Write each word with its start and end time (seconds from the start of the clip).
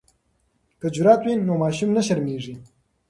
که 0.79 0.87
جرات 0.95 1.21
وي 1.25 1.33
نو 1.47 1.53
ماشوم 1.63 1.89
نه 1.97 2.01
شرمیږي. 2.07 2.55